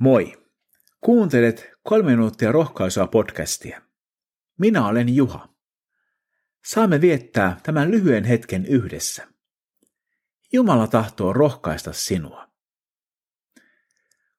[0.00, 0.48] Moi!
[1.00, 3.82] Kuuntelet kolme minuuttia rohkaisua podcastia.
[4.58, 5.48] Minä olen Juha.
[6.64, 9.28] Saamme viettää tämän lyhyen hetken yhdessä.
[10.52, 12.48] Jumala tahtoo rohkaista sinua.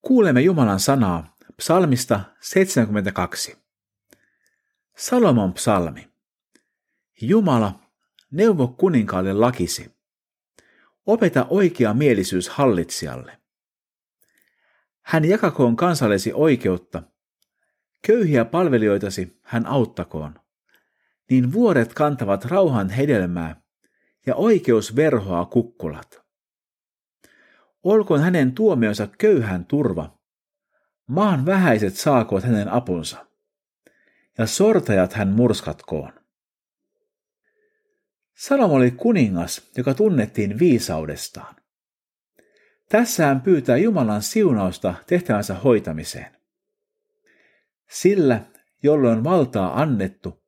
[0.00, 3.58] Kuulemme Jumalan sanaa psalmista 72.
[4.96, 6.12] Salomon psalmi.
[7.20, 7.90] Jumala,
[8.30, 9.96] neuvo kuninkaalle lakisi.
[11.06, 13.41] Opeta oikea mielisyys hallitsijalle.
[15.02, 17.02] Hän jakakoon kansallesi oikeutta.
[18.06, 20.34] Köyhiä palvelijoitasi hän auttakoon.
[21.30, 23.62] Niin vuoret kantavat rauhan hedelmää
[24.26, 26.22] ja oikeus verhoaa kukkulat.
[27.82, 30.18] Olkoon hänen tuomionsa köyhän turva.
[31.06, 33.26] Maan vähäiset saakoot hänen apunsa.
[34.38, 36.12] Ja sortajat hän murskatkoon.
[38.36, 41.61] Salomo oli kuningas, joka tunnettiin viisaudestaan.
[42.92, 46.36] Tässä hän pyytää Jumalan siunausta tehtävänsä hoitamiseen.
[47.90, 48.40] Sillä,
[48.82, 50.42] jolloin valtaa annettu,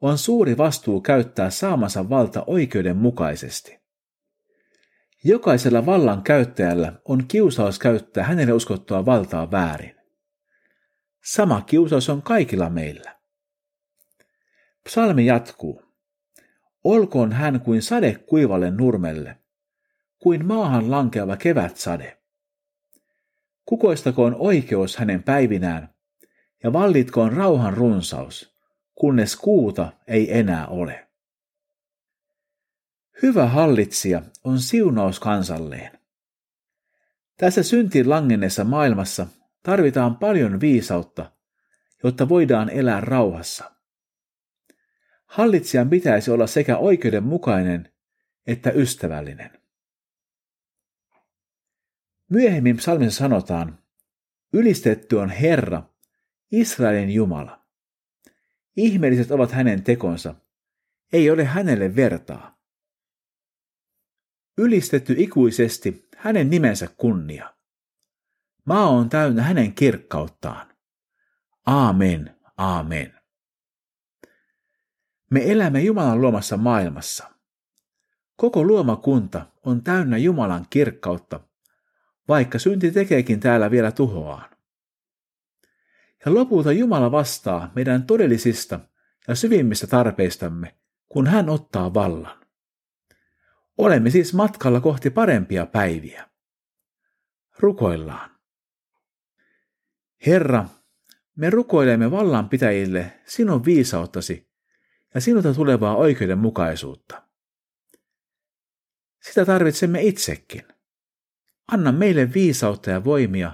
[0.00, 3.80] on suuri vastuu käyttää saamansa valta oikeudenmukaisesti.
[5.24, 9.96] Jokaisella vallan käyttäjällä on kiusaus käyttää hänelle uskottua valtaa väärin.
[11.24, 13.16] Sama kiusaus on kaikilla meillä.
[14.84, 15.82] Psalmi jatkuu.
[16.84, 19.36] Olkoon hän kuin sade kuivalle nurmelle,
[20.18, 22.18] kuin maahan lankeava kevätsade.
[23.64, 25.94] Kukoistakoon oikeus hänen päivinään,
[26.62, 28.56] ja vallitkoon rauhan runsaus,
[28.94, 31.08] kunnes kuuta ei enää ole.
[33.22, 35.98] Hyvä hallitsija on siunaus kansalleen.
[37.36, 39.26] Tässä syntiin langenneessa maailmassa
[39.62, 41.32] tarvitaan paljon viisautta,
[42.04, 43.72] jotta voidaan elää rauhassa.
[45.26, 47.92] Hallitsijan pitäisi olla sekä oikeudenmukainen
[48.46, 49.65] että ystävällinen.
[52.30, 53.78] Myöhemmin psalmissa sanotaan,
[54.52, 55.82] ylistetty on Herra,
[56.52, 57.66] Israelin Jumala.
[58.76, 60.34] Ihmeelliset ovat hänen tekonsa,
[61.12, 62.58] ei ole hänelle vertaa.
[64.58, 67.54] Ylistetty ikuisesti hänen nimensä kunnia.
[68.64, 70.76] Maa on täynnä hänen kirkkauttaan.
[71.66, 73.14] Aamen, aamen.
[75.30, 77.30] Me elämme Jumalan luomassa maailmassa.
[78.36, 81.40] Koko luomakunta on täynnä Jumalan kirkkautta
[82.28, 84.56] vaikka synti tekeekin täällä vielä tuhoaan.
[86.26, 88.80] Ja lopulta Jumala vastaa meidän todellisista
[89.28, 90.76] ja syvimmistä tarpeistamme,
[91.08, 92.46] kun hän ottaa vallan.
[93.78, 96.28] Olemme siis matkalla kohti parempia päiviä.
[97.58, 98.30] Rukoillaan.
[100.26, 100.66] Herra,
[101.36, 104.50] me rukoilemme vallanpitäjille sinun viisauttasi
[105.14, 107.22] ja sinulta tulevaa oikeudenmukaisuutta.
[109.22, 110.62] Sitä tarvitsemme itsekin.
[111.72, 113.52] Anna meille viisautta ja voimia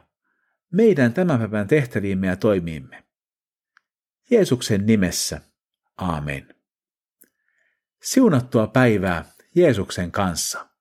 [0.72, 3.04] meidän tämän päivän tehtäviimme ja toimiimme.
[4.30, 5.40] Jeesuksen nimessä.
[5.96, 6.54] Aamen.
[8.02, 9.24] Siunattua päivää
[9.54, 10.71] Jeesuksen kanssa.